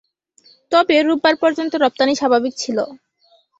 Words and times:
তবে 0.71 0.95
রোববার 0.99 1.35
পর্যন্ত 1.43 1.73
রপ্তানি 1.77 2.13
স্বাভাবিক 2.15 2.53
ছিল। 2.57 2.77